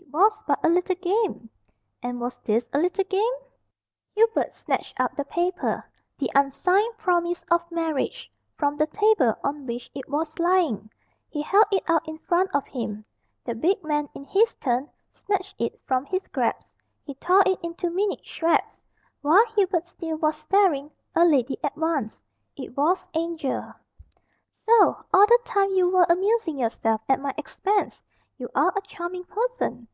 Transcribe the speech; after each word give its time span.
"It 0.00 0.12
was 0.14 0.42
but 0.46 0.64
a 0.64 0.68
little 0.70 0.96
game." 0.96 1.50
"And 2.02 2.18
was 2.20 2.38
this 2.38 2.66
a 2.72 2.78
little 2.78 3.04
game?" 3.04 3.32
Hubert 4.14 4.54
snatched 4.54 4.98
up 4.98 5.14
the 5.16 5.24
paper, 5.26 5.84
the 6.18 6.30
unsigned 6.34 6.96
promise 6.96 7.44
of 7.50 7.70
marriage, 7.70 8.30
from 8.56 8.76
the 8.76 8.86
table 8.86 9.34
on 9.44 9.66
which 9.66 9.90
it 9.94 10.08
was 10.08 10.38
lying; 10.38 10.90
he 11.28 11.42
held 11.42 11.66
it 11.72 11.82
out 11.88 12.08
in 12.08 12.16
front 12.20 12.54
of 12.54 12.66
him. 12.68 13.04
The 13.44 13.54
big 13.54 13.84
man, 13.84 14.08
in 14.14 14.24
his 14.24 14.54
turn, 14.54 14.88
snatched 15.12 15.56
it 15.58 15.78
from 15.84 16.06
his 16.06 16.26
grasp. 16.28 16.66
He 17.04 17.14
tore 17.16 17.42
it 17.44 17.58
into 17.62 17.90
minute 17.90 18.24
shreds. 18.24 18.82
While 19.20 19.44
Hubert 19.56 19.86
still 19.86 20.16
was 20.16 20.36
staring, 20.36 20.90
a 21.14 21.26
lady 21.26 21.58
advanced. 21.62 22.22
It 22.56 22.74
was 22.76 23.06
Angel. 23.12 23.74
"So, 24.48 24.96
all 25.12 25.26
the 25.26 25.38
time 25.44 25.70
you 25.72 25.88
were 25.90 26.06
amusing 26.08 26.58
yourself 26.58 27.02
at 27.10 27.20
my 27.20 27.34
expense. 27.36 28.00
You 28.38 28.48
are 28.54 28.72
a 28.76 28.80
charming 28.82 29.24
person. 29.24 29.88